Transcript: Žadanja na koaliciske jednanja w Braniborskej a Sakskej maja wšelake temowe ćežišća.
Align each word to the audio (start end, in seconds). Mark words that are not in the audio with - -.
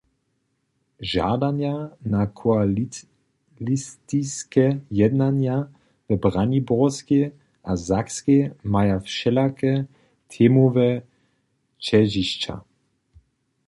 Žadanja 1.09 1.73
na 2.13 2.21
koaliciske 2.39 4.65
jednanja 5.01 5.57
w 6.09 6.17
Braniborskej 6.23 7.21
a 7.69 7.71
Sakskej 7.87 8.41
maja 8.73 8.97
wšelake 9.05 9.73
temowe 10.31 10.89
ćežišća. 11.85 12.53